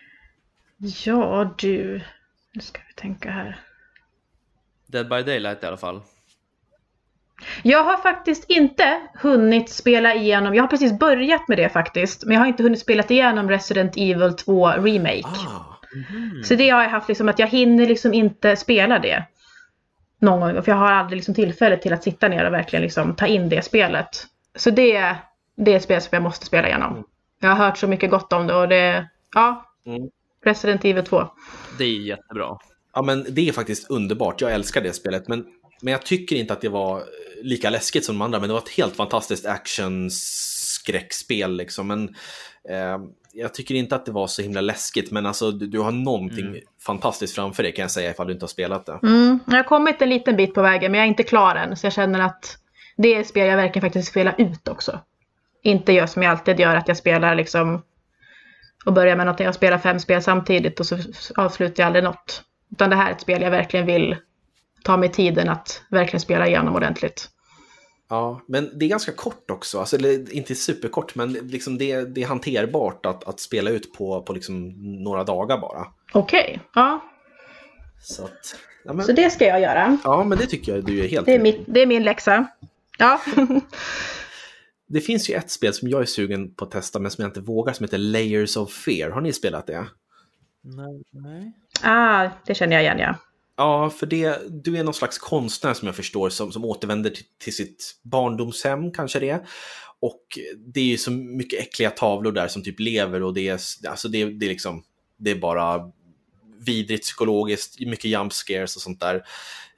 [1.05, 2.03] Ja du,
[2.53, 3.61] nu ska vi tänka här.
[4.87, 6.03] Dead by Daylight i alla fall.
[7.63, 12.35] Jag har faktiskt inte hunnit spela igenom, jag har precis börjat med det faktiskt, men
[12.35, 15.23] jag har inte hunnit spela igenom Resident Evil 2 Remake.
[15.25, 16.45] Ah, mm.
[16.45, 19.25] Så det har jag haft liksom att jag hinner liksom inte spela det
[20.19, 23.15] någon gång, för jag har aldrig liksom tillfälle till att sitta ner och verkligen liksom
[23.15, 24.27] ta in det spelet.
[24.55, 25.17] Så det,
[25.57, 26.93] det är ett spel som jag måste spela igenom.
[26.93, 27.05] Mm.
[27.41, 30.09] Jag har hört så mycket gott om det och det, ja, mm.
[30.45, 31.27] Resident Evil 2.
[31.79, 32.59] Det är jättebra.
[32.95, 34.41] Ja, men det är faktiskt underbart.
[34.41, 35.45] Jag älskar det spelet, men
[35.81, 37.03] men jag tycker inte att det var
[37.43, 41.87] lika läskigt som de andra, men det var ett helt fantastiskt action-skräckspel liksom.
[41.87, 42.09] Men
[42.69, 42.99] eh,
[43.33, 46.47] jag tycker inte att det var så himla läskigt, men alltså du, du har någonting
[46.47, 46.61] mm.
[46.87, 48.99] fantastiskt framför dig kan jag säga ifall du inte har spelat det.
[49.03, 49.39] Mm.
[49.47, 51.87] Jag har kommit en liten bit på vägen, men jag är inte klar än, så
[51.87, 52.59] jag känner att
[52.97, 55.01] det är ett spel jag verkligen faktiskt spela ut också.
[55.63, 57.83] Inte gör som jag alltid gör, att jag spelar liksom
[58.87, 60.99] och börjar med någonting och spelar fem spel samtidigt och så
[61.37, 62.43] avslutar jag aldrig något.
[62.73, 64.17] Utan det här är ett spel jag verkligen vill
[64.87, 67.31] ta mig tiden att verkligen spela igenom ordentligt.
[68.09, 72.23] Ja, men det är ganska kort också, alltså, eller inte superkort, men liksom det, det
[72.23, 75.87] är hanterbart att, att spela ut på, på liksom några dagar bara.
[76.13, 77.05] Okej, okay, ja.
[78.03, 79.99] Så, att, ja, men, Så det ska jag göra.
[80.05, 82.47] Ja, men det tycker jag du är helt Det är, mitt, det är min läxa.
[82.99, 83.21] Ja.
[84.89, 87.29] det finns ju ett spel som jag är sugen på att testa, men som jag
[87.29, 89.11] inte vågar, som heter Layers of Fear.
[89.11, 89.87] Har ni spelat det?
[90.63, 91.03] Nej.
[91.11, 91.53] nej.
[91.83, 93.15] Ah, det känner jag igen, ja.
[93.57, 97.25] Ja, för det, du är någon slags konstnär som jag förstår som, som återvänder till,
[97.39, 99.47] till sitt barndomshem, kanske det.
[100.01, 103.61] Och det är ju så mycket äckliga tavlor där som typ lever och det är,
[103.89, 104.83] alltså det, det är liksom,
[105.19, 105.81] det är bara
[106.67, 109.25] vidrigt psykologiskt, mycket jump scares och sånt där.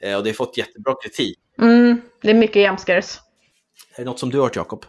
[0.00, 1.38] Eh, och det har fått jättebra kritik.
[1.58, 3.20] Mm, det är mycket jump scares.
[3.94, 4.84] Är det något som du har hört, Jakob?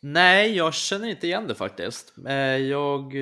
[0.00, 2.12] Nej, jag känner inte igen det faktiskt.
[2.28, 3.14] Eh, jag,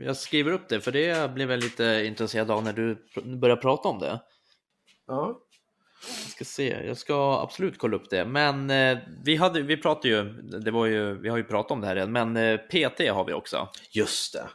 [0.00, 2.98] jag skriver upp det, för det blev jag lite intresserad av när du
[3.36, 4.20] började prata om det.
[5.10, 5.40] Ja.
[6.02, 8.24] Jag ska se, jag ska absolut kolla upp det.
[8.24, 11.80] Men eh, vi, hade, vi pratade ju, det var ju, vi har ju pratat om
[11.80, 13.68] det här redan, men eh, PT har vi också.
[13.90, 14.46] Just det.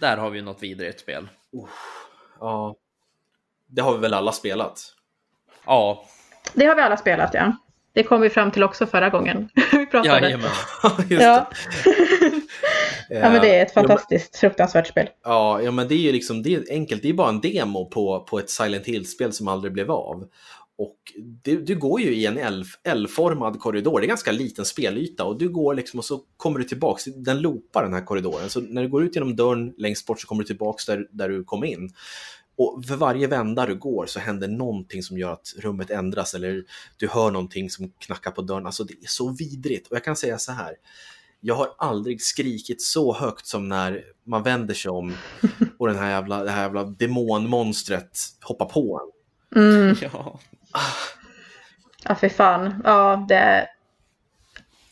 [0.00, 1.28] Där har vi något vidrigt spel.
[1.54, 1.68] Uh,
[2.40, 2.76] ja,
[3.66, 4.94] det har vi väl alla spelat?
[5.66, 6.04] Ja.
[6.54, 7.56] Det har vi alla spelat, ja.
[7.92, 10.20] Det kom vi fram till också förra gången vi pratade.
[10.20, 10.50] Jajamän.
[11.08, 11.50] Just ja.
[13.10, 15.08] ja, men det är ett fantastiskt ja, fruktansvärt spel.
[15.24, 17.02] Ja, ja, men det är ju liksom, det är enkelt.
[17.02, 20.28] Det är bara en demo på, på ett Silent Hill-spel som aldrig blev av.
[20.78, 20.96] Och
[21.42, 25.48] du, du går ju i en L-formad korridor, det är ganska liten spelyta och du
[25.48, 28.50] går liksom och så kommer du tillbaks, den loopar den här korridoren.
[28.50, 31.28] Så när du går ut genom dörren längst bort så kommer du tillbaks där, där
[31.28, 31.90] du kom in.
[32.56, 36.64] Och för varje vända du går så händer någonting som gör att rummet ändras eller
[36.96, 38.66] du hör någonting som knackar på dörren.
[38.66, 39.86] Alltså det är så vidrigt.
[39.86, 40.74] Och jag kan säga så här,
[41.40, 45.14] jag har aldrig skrikit så högt som när man vänder sig om
[45.78, 49.00] och den här jävla, det här jävla demonmonstret hoppar på
[49.54, 49.62] en.
[49.62, 49.96] Mm.
[50.02, 50.40] Ja.
[52.04, 52.82] Ja, för fan.
[52.84, 53.66] Ja, det är...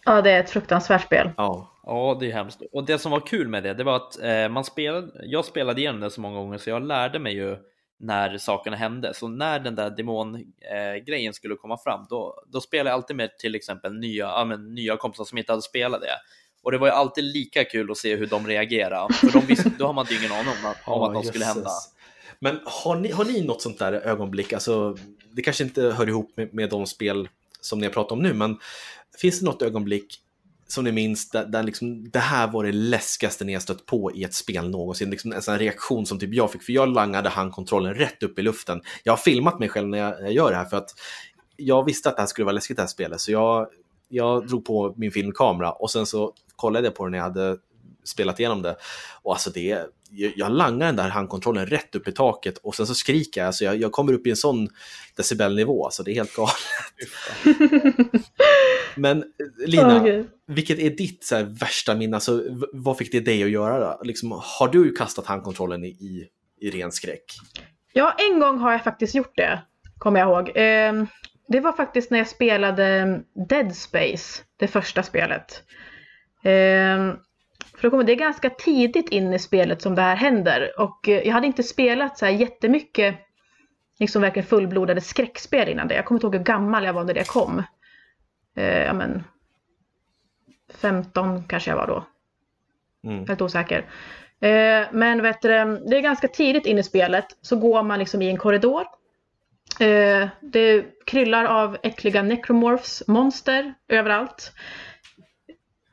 [0.04, 1.30] Ja, det är ett fruktansvärt spel.
[1.36, 2.62] Ja, Ja, det är hemskt.
[2.72, 5.80] Och det som var kul med det, det var att eh, man spelade, jag spelade
[5.80, 7.56] igenom det så många gånger så jag lärde mig ju
[8.00, 9.14] när sakerna hände.
[9.14, 13.38] Så när den där demongrejen eh, skulle komma fram, då, då spelade jag alltid med
[13.38, 16.16] till exempel nya, ja, men, nya kompisar som inte hade spelat det.
[16.62, 19.70] Och det var ju alltid lika kul att se hur de reagerade, för de visste,
[19.78, 21.70] då har man ju ingen aning om, att- om att något skulle hända.
[22.40, 24.96] Men har ni, har ni något sånt där ögonblick, alltså
[25.32, 27.28] det kanske inte hör ihop med, med de spel
[27.60, 28.58] som ni har pratat om nu, men
[29.20, 30.18] finns det något ögonblick
[30.68, 34.12] som ni minns där, där liksom, det här var det läskigaste ni har stött på
[34.12, 35.10] i ett spel någonsin?
[35.10, 38.38] Liksom en sån här reaktion som typ jag fick, för jag langade handkontrollen rätt upp
[38.38, 38.80] i luften.
[39.02, 40.90] Jag har filmat mig själv när jag, jag gör det här för att
[41.56, 43.66] jag visste att det här skulle vara läskigt det här spelet, så jag,
[44.08, 47.56] jag drog på min filmkamera och sen så kollade jag på det när jag hade
[48.04, 48.76] spelat igenom det.
[49.22, 52.94] Och alltså det, jag, langar den där handkontrollen rätt upp i taket och sen så
[52.94, 54.68] skriker jag, alltså jag, jag kommer upp i en sån
[55.16, 56.54] decibelnivå, alltså det är helt galet.
[58.94, 59.24] Men eh,
[59.66, 60.26] Lina, gud.
[60.46, 62.16] vilket är ditt så här, värsta minne?
[62.16, 62.42] Alltså,
[62.72, 63.78] vad fick det dig att göra?
[63.78, 64.00] Då?
[64.04, 66.28] Liksom, har du kastat handkontrollen i, i,
[66.60, 67.24] i ren skräck?
[67.92, 69.62] Ja, en gång har jag faktiskt gjort det,
[69.98, 70.52] kommer jag ihåg.
[70.54, 71.06] Ehm,
[71.48, 75.62] det var faktiskt när jag spelade Dead Space, det första spelet.
[76.44, 77.12] Ehm,
[77.78, 80.80] för kommer det är ganska tidigt in i spelet som det här händer.
[80.80, 83.16] Och eh, jag hade inte spelat så här jättemycket
[83.98, 85.94] liksom verkligen fullblodade skräckspel innan det.
[85.94, 87.62] Jag kommer inte ihåg hur gammal jag var när det kom.
[88.56, 89.24] Eh, ja, men
[90.74, 92.04] 15 kanske jag var då.
[93.04, 93.26] Mm.
[93.26, 93.78] Helt osäker.
[94.40, 95.48] Eh, men vet du,
[95.88, 98.86] det är ganska tidigt in i spelet så går man liksom i en korridor.
[99.80, 104.52] Eh, det kryllar av äckliga necromorphs, monster överallt.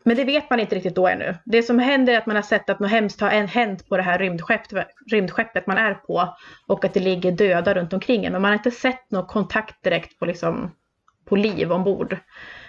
[0.07, 1.35] Men det vet man inte riktigt då ännu.
[1.45, 4.03] Det som händer är att man har sett att något hemskt har hänt på det
[4.03, 6.35] här rymdskeppet, rymdskeppet man är på
[6.67, 8.31] och att det ligger döda runt omkring en.
[8.31, 10.71] Men man har inte sett någon kontakt direkt på, liksom,
[11.25, 12.17] på liv ombord.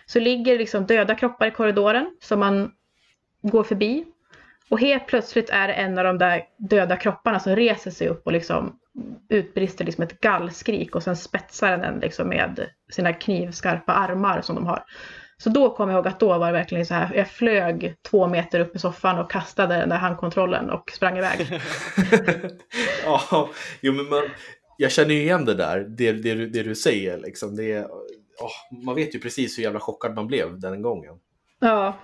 [0.07, 2.73] Så ligger liksom döda kroppar i korridoren som man
[3.43, 4.05] går förbi.
[4.69, 8.27] Och helt plötsligt är det en av de där döda kropparna som reser sig upp
[8.27, 8.79] och liksom
[9.29, 14.57] utbrister liksom ett gallskrik och sen spetsar den den liksom med sina knivskarpa armar som
[14.57, 14.85] de har.
[15.39, 18.27] Så då kommer jag ihåg att då var det verkligen så här, jag flög två
[18.27, 21.39] meter upp i soffan och kastade den där handkontrollen och sprang iväg.
[23.05, 23.49] ja,
[23.81, 24.23] jo, men man,
[24.77, 27.19] jag känner ju igen det där, det, det, det du säger.
[27.19, 27.57] Liksom.
[27.57, 27.87] Det,
[28.41, 31.15] åh, man vet ju precis hur jävla chockad man blev den gången.
[31.61, 31.97] Ja.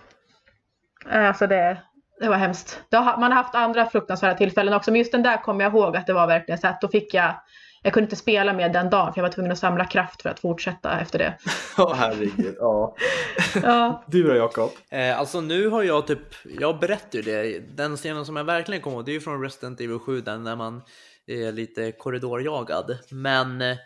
[1.10, 1.82] Alltså det,
[2.20, 2.82] det var hemskt.
[2.92, 6.06] Man har haft andra fruktansvärda tillfällen också, men just den där kommer jag ihåg att
[6.06, 7.34] det var verkligen så att då fick jag,
[7.82, 10.30] jag kunde inte spela med den dagen för jag var tvungen att samla kraft för
[10.30, 11.38] att fortsätta efter det.
[11.76, 12.56] Ja, herregud.
[12.58, 12.96] Ja.
[13.62, 14.70] Ja, Du då, Jakob?
[14.90, 18.82] Eh, alltså nu har jag typ, jag berättar ju det, den scenen som jag verkligen
[18.82, 20.82] kommer ihåg, det är ju från Resident Evil 7, den när man
[21.26, 22.98] är lite korridorjagad.
[23.10, 23.76] Men eh,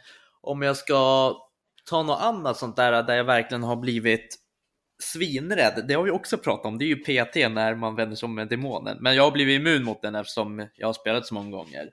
[0.40, 1.32] om jag ska
[1.90, 4.37] ta något annat sånt där, där jag verkligen har blivit
[5.02, 8.26] svinrädd, det har vi också pratat om, det är ju PT när man vänder sig
[8.26, 8.98] om med demonen.
[9.00, 11.90] Men jag har blivit immun mot den eftersom jag har spelat så många gånger.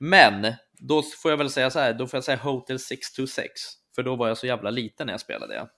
[0.00, 0.52] Men
[0.88, 3.52] då får jag väl säga så här, då får jag säga Hotel 626,
[3.94, 5.68] för då var jag så jävla liten när jag spelade det.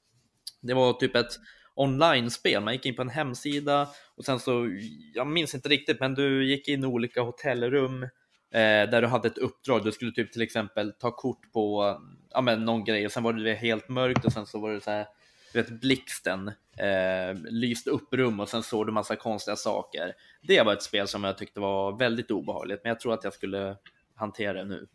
[0.62, 1.32] Det var typ ett
[1.74, 4.68] online-spel, man gick in på en hemsida och sen så,
[5.14, 9.28] jag minns inte riktigt, men du gick in i olika hotellrum eh, där du hade
[9.28, 9.84] ett uppdrag.
[9.84, 11.96] Du skulle typ till exempel ta kort på
[12.30, 14.80] ja, men någon grej och sen var det helt mörkt och sen så var det
[14.80, 15.06] så här,
[15.52, 20.12] du vet, blixten eh, lyste upp rum och sen såg du massa konstiga saker.
[20.42, 23.32] Det var ett spel som jag tyckte var väldigt obehagligt, men jag tror att jag
[23.32, 23.76] skulle
[24.14, 24.86] hantera det nu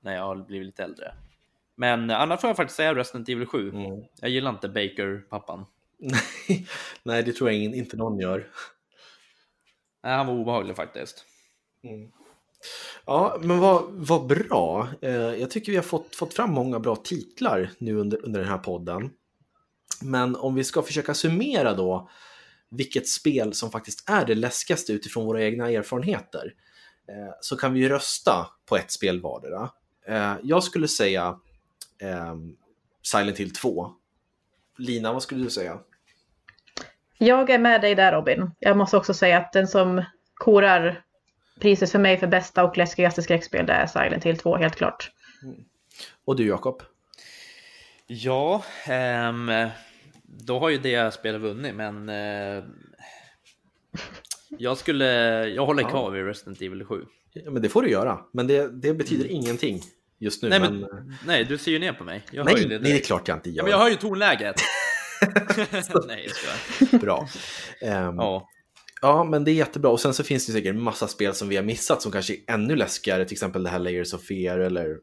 [0.00, 1.14] när jag har blivit lite äldre.
[1.76, 3.70] Men annars får jag faktiskt säga Resident Evil 7.
[3.70, 4.02] Mm.
[4.20, 5.64] Jag gillar inte Baker-pappan.
[7.02, 8.46] Nej, det tror jag in- inte någon gör.
[10.02, 11.24] Nej, han var obehaglig faktiskt.
[13.04, 14.88] Ja, men vad, vad bra.
[15.02, 18.48] Eh, jag tycker vi har fått, fått fram många bra titlar nu under, under den
[18.48, 19.10] här podden.
[20.02, 22.10] Men om vi ska försöka summera då
[22.70, 26.54] vilket spel som faktiskt är det läskigaste utifrån våra egna erfarenheter
[27.40, 29.70] så kan vi rösta på ett spel vardera.
[30.06, 31.38] Eh, jag skulle säga
[32.02, 32.36] eh,
[33.02, 33.90] Silent Hill 2.
[34.78, 35.78] Lina, vad skulle du säga?
[37.18, 38.50] jag är med dig där Robin.
[38.58, 41.02] Jag måste också säga att den som korar
[41.60, 45.10] priset för mig för bästa och läskigaste skräckspel det är Silent Hill 2, helt klart.
[46.24, 46.82] Och du Jakob?
[48.06, 49.50] Ja, ehm,
[50.22, 52.64] då har ju det spelet vunnit, men eh,
[54.58, 55.06] Jag skulle,
[55.48, 55.88] jag håller Ja.
[55.88, 57.04] kvar vid Resident Evil 7.
[57.32, 58.18] Ja, men det får du göra.
[58.32, 59.82] Men det, det betyder ingenting
[60.18, 60.48] just nu.
[60.48, 62.22] Nej, men, men, nej, du ser ju ner på mig.
[62.30, 63.56] Jag nej, det nej, det är klart jag inte gör.
[63.56, 64.56] Ja, men jag hör ju tonläget.
[66.06, 66.28] nej,
[66.92, 67.00] jag.
[67.00, 67.28] Bra.
[67.80, 68.48] Ehm, Ja.
[69.02, 69.90] Ja, men det är jättebra.
[69.90, 72.38] Och sen så finns det säkert massa spel som vi har missat som kanske är
[72.54, 74.96] ännu läskigare, till exempel det här Layers of Fear eller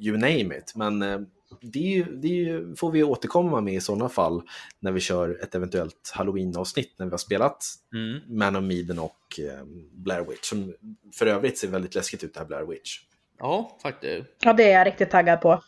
[0.00, 0.72] you name it.
[0.74, 1.18] Men eh,
[1.62, 4.42] det, det får vi återkomma med i sådana fall
[4.80, 8.38] när vi kör ett eventuellt Halloween-avsnitt när vi har spelat Mm.
[8.38, 10.74] Man of Medan och eh, Blair Witch, som
[11.14, 12.98] för övrigt ser väldigt läskigt ut det här Blair Witch.
[13.38, 14.28] ja, faktiskt.
[14.40, 15.62] Ja, det är jag riktigt taggad på.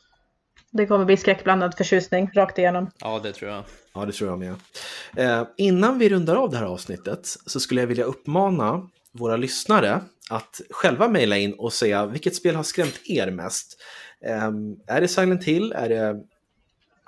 [0.71, 2.91] Det kommer bli skräckblandad förtjusning rakt igenom.
[2.99, 3.65] Ja, det tror jag.
[3.95, 4.55] Ja, det tror jag med.
[5.17, 10.01] Eh, innan vi rundar av det här avsnittet så skulle jag vilja uppmana våra lyssnare
[10.31, 13.83] att själva mejla in och säga vilket spel har skrämt er mest.
[14.27, 14.51] Eh,
[14.87, 15.73] är det Silent Hill?
[15.73, 16.23] Är det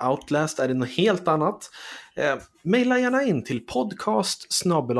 [0.09, 0.59] Outlast?
[0.59, 1.69] Är det något helt annat?
[2.15, 4.47] Eh, maila gärna in till podcast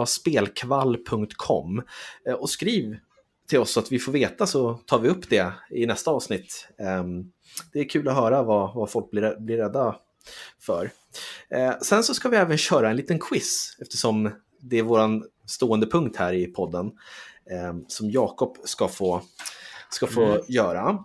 [0.08, 1.84] spelkvall.com
[2.28, 2.98] eh, och skriv
[3.50, 6.68] till oss så att vi får veta så tar vi upp det i nästa avsnitt.
[6.80, 7.04] Eh,
[7.74, 9.96] det är kul att höra vad, vad folk blir, blir rädda
[10.60, 10.92] för.
[11.50, 15.88] Eh, sen så ska vi även köra en liten quiz eftersom det är våran stående
[15.88, 16.86] punkt här i podden
[17.52, 19.22] eh, som Jakob ska få,
[19.90, 20.42] ska få Mm.
[20.48, 21.04] göra.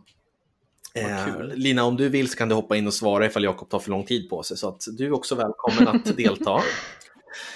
[0.94, 1.42] Eh.
[1.42, 3.90] Lina, om du vill så kan du hoppa in och svara ifall Jakob tar för
[3.90, 4.56] lång tid på sig.
[4.56, 6.62] Så att du är också välkommen att delta.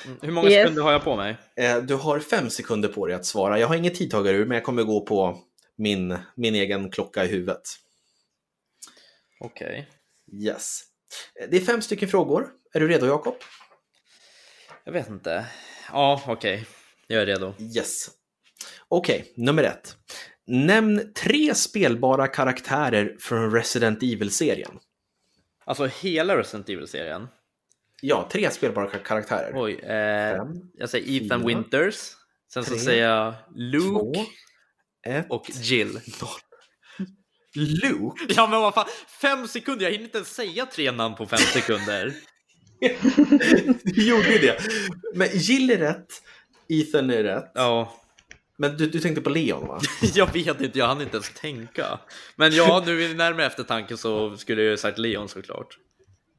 [0.04, 0.18] Mm.
[0.22, 0.62] Hur många Yes.
[0.62, 1.36] sekunder har jag på mig?
[1.56, 3.58] Eh, du har fem sekunder på dig att svara.
[3.58, 5.38] Jag har ingen tidtagarur, men jag kommer gå på
[5.76, 7.62] min, min egen klocka i huvudet.
[9.40, 9.88] Okej.
[10.32, 10.80] Yes.
[11.40, 12.48] Eh, Det är fem stycken frågor.
[12.74, 13.34] Är du redo, Jakob?
[14.84, 15.46] Jag vet inte.
[15.92, 16.66] Ja, okej.
[17.06, 17.54] Jag är redo.
[17.76, 18.10] Yes.
[18.88, 19.96] Okej, nummer ett.
[20.46, 24.78] Nämn tre spelbara karaktärer från Resident Evil-serien.
[25.64, 27.28] Alltså hela Resident Evil-serien.
[28.02, 29.52] Ja, tre spelbara kar- karaktärer.
[29.54, 29.72] Oj.
[29.74, 31.96] Eh, Fem, jag säger Ethan fyra, Winters.
[32.52, 34.12] Sen tre, så säger jag Luke två,
[35.06, 35.92] ett, och Jill.
[35.92, 36.30] noll.
[37.56, 38.24] Luke?
[38.28, 38.86] Ja men vad fan,
[39.20, 42.14] fem sekunder, jag hinner inte ens säga tre namn på fem sekunder.
[43.84, 44.58] du gjorde ju det.
[45.14, 46.22] Men Jill är rätt,
[46.68, 47.50] Ethan är rätt.
[47.54, 48.00] Ja,
[48.64, 49.80] Men du, du tänkte på Leon va?
[50.14, 51.98] jag vet inte, jag hann inte ens tänka.
[52.36, 55.78] Men ja, nu är vi närmare eftertanke så skulle jag ju sagt Leon såklart.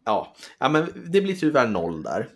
[0.06, 0.36] Ja.
[0.60, 2.28] ja, men det blir tyvärr noll där.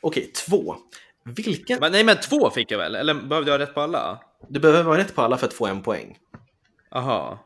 [0.00, 0.76] Okej, två.
[1.24, 1.80] Vilken...
[1.80, 2.94] Men nej men två fick jag väl?
[2.94, 4.20] Eller behövde jag ha rätt på alla?
[4.48, 6.18] Du behöver vara rätt på alla för att få en poäng.
[6.90, 7.38] Aha.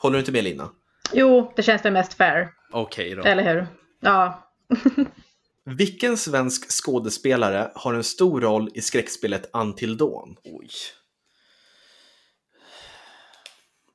[0.00, 0.68] Håller du inte med Lina?
[1.12, 2.48] Jo, det känns det mest fair.
[2.72, 3.22] Okej då.
[3.22, 3.66] Eller hur?
[4.00, 4.48] Ja.
[5.64, 10.36] Vilken svensk skådespelare har en stor roll i skräckspelet Until Dawn?
[10.44, 10.68] Oj.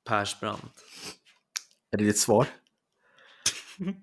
[0.05, 0.83] Persbrandt.
[1.91, 2.47] Är det ditt svar?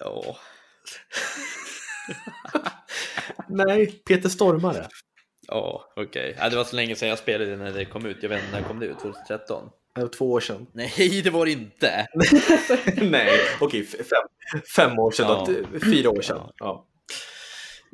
[0.00, 0.36] Ja.
[3.48, 4.88] Nej, Peter Stormare.
[5.48, 6.36] Ja, okej.
[6.38, 8.22] Ja, det var så länge sedan jag spelade när det kom ut.
[8.22, 9.70] Jag vet inte när det kom ut, 2013?
[9.94, 10.66] Det var två år sedan.
[10.72, 12.06] Nej, det var det inte.
[13.10, 15.26] Nej, okej, fem, fem år sedan.
[15.72, 15.80] Ja.
[15.80, 16.50] Fyra år sedan.
[16.58, 16.86] Ja.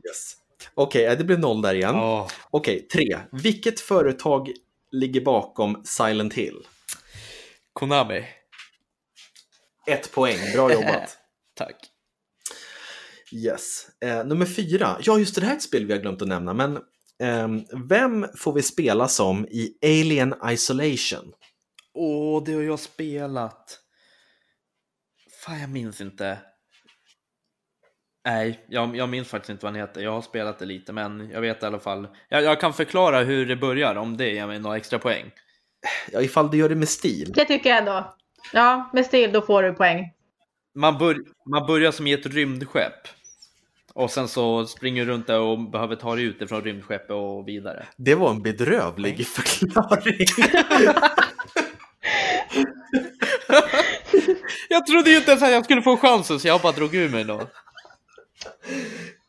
[0.07, 0.37] Yes.
[0.75, 1.95] Okej, ja, det blev noll där igen.
[1.95, 2.29] Ja.
[2.51, 3.19] Okej, tre.
[3.33, 4.53] Vilket företag
[4.93, 6.67] ligger bakom Silent Hill?
[7.73, 8.25] Konami.
[9.87, 11.19] Ett poäng, bra jobbat.
[11.55, 11.77] Tack.
[13.33, 13.87] Yes.
[14.01, 14.99] Eh, nummer fyra.
[15.03, 16.79] Ja, just det här är ett spel vi har glömt att nämna, men
[17.23, 21.33] ehm, vem får vi spela som i Alien Isolation?
[22.01, 23.79] Åh, det har jag spelat.
[25.45, 26.39] Fan, jag minns inte.
[28.25, 30.01] Nej, jag, jag minns faktiskt inte vad han heter.
[30.01, 32.09] Jag har spelat det lite, men jag vet i alla fall.
[32.29, 35.31] Jag, jag kan förklara hur det börjar om det ger mig några extra poäng.
[36.13, 37.33] Ja, ifall du gör det med stil.
[37.35, 38.17] Det tycker jag ändå.
[38.53, 40.13] Ja, med stil då får du poäng.
[40.75, 41.17] Man, bör,
[41.51, 43.09] man börjar som i ett rymdskepp.
[43.95, 47.49] Och sen så springer du runt där och behöver ta dig ut ifrån rymdskeppet och
[47.49, 47.87] vidare.
[47.97, 50.27] Det var en bedrövlig förklaring.
[54.69, 57.09] Jag trodde ju inte ens att jag skulle få chansen så jag bara drog ur
[57.09, 57.51] mig något.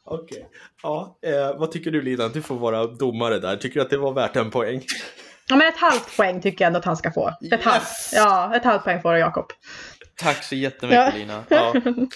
[0.04, 0.48] Okej.
[0.84, 2.28] Ja, eh, vad tycker du Lina?
[2.28, 3.58] Du får vara domare där.
[3.58, 4.86] Tycker du att det var värt en poäng?
[5.48, 7.28] Ja, men ett halvt poäng tycker jag ändå att han ska få.
[7.28, 7.64] Ett Yes!
[7.66, 7.88] halvt.
[8.14, 9.46] Ja, ett halvt poäng får du Jakob.
[10.16, 11.12] Tack så jättemycket Ja.
[11.16, 11.44] Lina.
[11.50, 11.74] Ja.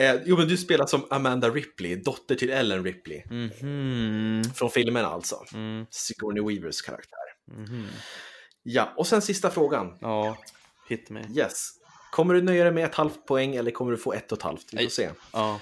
[0.00, 3.22] Eh, jo, men du spelar som Amanda Ripley, dotter till Ellen Ripley.
[3.30, 4.42] Mhm.
[4.54, 5.44] Från filmen alltså.
[5.54, 7.18] Mm, Sigourney Weavers karaktär.
[7.56, 7.86] mhm.
[8.62, 9.98] Ja, och sen sista frågan.
[10.00, 10.36] Ja,
[10.88, 11.20] hit me.
[11.36, 11.68] Yes.
[12.18, 14.42] Kommer du nöja dig med ett halvt poäng eller kommer du få ett och ett
[14.42, 14.66] halvt?
[14.72, 15.10] Vi får se.
[15.32, 15.60] Ja.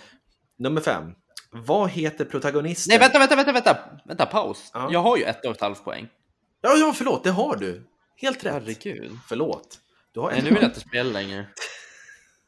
[0.59, 1.13] Nummer fem.
[1.51, 2.91] Vad heter protagonisten?
[2.91, 4.71] Nej, vänta, vänta, vänta, vänta, vänta, paus.
[4.75, 4.89] Ja.
[4.93, 6.09] Jag har ju ett och ett halvt poäng.
[6.61, 7.87] Ja, ja, förlåt, det har du.
[8.17, 8.53] Helt rätt.
[8.53, 9.19] Herregud.
[9.29, 9.79] Förlåt.
[10.13, 11.47] Du har Nej, nu vill jag inte spela längre.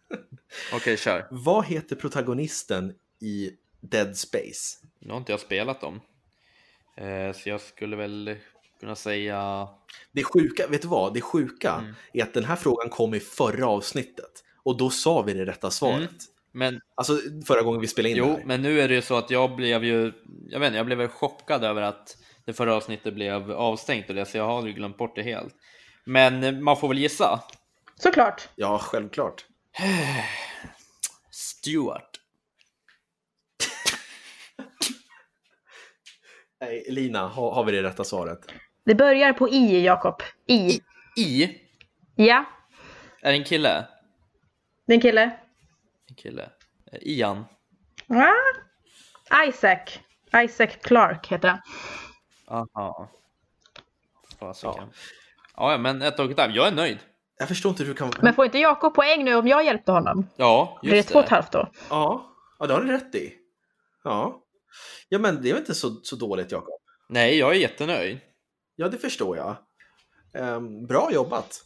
[0.75, 1.29] Okej, kör.
[1.31, 4.87] Vad heter protagonisten i Dead Space?
[4.99, 6.01] Nu har inte jag spelat dem.
[6.97, 8.37] Eh, så jag skulle väl
[8.81, 9.69] kunna säga...
[10.13, 11.15] Det sjuka, vet du vad?
[11.15, 11.95] Det sjuka Mm.
[12.13, 14.45] är att den här frågan kom i förra avsnittet.
[14.63, 15.99] Och då sa vi det rätta svaret.
[16.01, 16.13] Mm.
[16.53, 18.45] Men Alltså förra gången vi spelade in det jo, här.
[18.45, 20.13] men nu är det ju så att jag blev ju...
[20.49, 24.27] Jag vet inte, jag blev chockad över att det förra avsnittet blev avstängt och det,
[24.27, 25.55] så jag har ju glömt bort det helt.
[26.05, 27.43] Men eh, man får väl gissa.
[27.97, 28.49] Såklart.
[28.55, 29.45] Ja, självklart.
[31.31, 32.11] Stuart.
[36.61, 38.39] Nej, Lina, har, har vi det rätta svaret?
[38.89, 40.23] Det börjar på I, Jakob.
[40.47, 40.81] I.
[41.17, 41.61] I?
[42.15, 42.45] Ja,
[43.23, 43.87] Är det en kille?
[44.87, 45.23] det är en kille.
[46.09, 46.43] En kille.
[46.93, 47.45] Eh, Ian.
[48.09, 49.45] Ah.
[49.49, 49.79] Isaac.
[50.45, 51.59] Isaac Clark heter han.
[52.75, 53.11] Aha.
[54.39, 54.93] Fasiken.
[55.57, 55.73] Ja.
[55.73, 56.55] ja, men ett och ett halvt.
[56.55, 56.99] Jag är nöjd.
[57.39, 58.13] Jag förstår inte hur du kan...
[58.23, 60.27] Men får inte Jakob poäng nu om jag hjälpte honom?
[60.37, 61.71] Ja, Blir det just två och ett halvt då?
[61.91, 63.35] Ja, ja, det har du rätt i.
[64.05, 64.43] Ja.
[65.09, 66.81] Ja, men det är väl inte så, så dåligt, Jakob?
[67.09, 68.21] Nej, jag är jättenöjd.
[68.81, 69.57] Ja, det förstår jag.
[70.35, 71.63] Ehm, bra jobbat!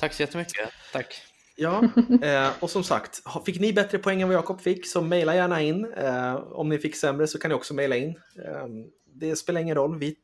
[0.00, 0.68] Tack så jättemycket.
[0.92, 1.22] Tack.
[1.56, 1.84] Ja,
[2.22, 5.62] eh, och som sagt, fick ni bättre poäng än vad Jakob fick så mejla gärna
[5.62, 5.92] in.
[5.96, 8.08] Eh, om ni fick sämre så kan ni också mejla in.
[8.44, 8.66] Eh,
[9.14, 10.16] det spelar ingen roll, vi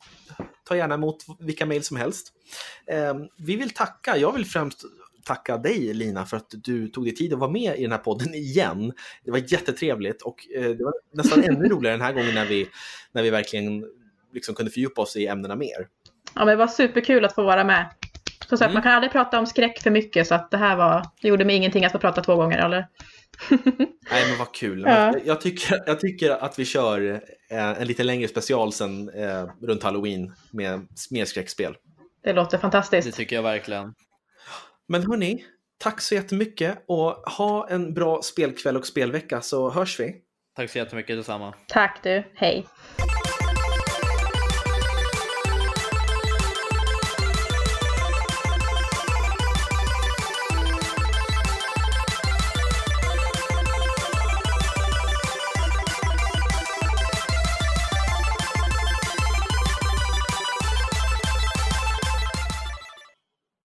[0.64, 2.32] tar gärna emot vilka mejl som helst.
[2.86, 4.84] Eh, vi vill tacka, jag vill främst
[5.24, 7.98] tacka dig Lina för att du tog dig tid att vara med i den här
[7.98, 8.92] podden igen.
[9.24, 12.68] Det var jättetrevligt och eh, det var nästan ännu roligare den här gången när vi,
[13.12, 13.84] när vi verkligen
[14.32, 15.88] liksom kunde fördjupa oss i ämnena mer.
[16.34, 17.90] Ja, men det var superkul att få vara med.
[18.48, 18.74] Som sagt, Mm.
[18.74, 21.44] man kan aldrig prata om skräck för mycket så att det här var, det gjorde
[21.44, 22.86] mig ingenting att få prata två gånger eller?
[24.10, 24.84] Nej men vad kul.
[24.86, 25.14] Ja.
[25.24, 29.82] Jag, tycker, jag tycker att vi kör eh, en lite längre special sen eh, runt
[29.82, 31.76] halloween med mer skräckspel.
[32.24, 33.16] Det låter Det fantastiskt.
[33.16, 33.94] tycker jag verkligen.
[34.88, 35.44] Men hörni,
[35.78, 40.14] tack så jättemycket och ha en bra spelkväll och spelvecka så hörs vi.
[40.56, 41.54] Tack så jättemycket detsamma.
[41.68, 42.66] Tack du, hej.